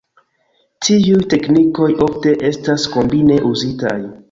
[0.87, 3.97] Tiuj teknikoj ofte estas kombine uzitaj.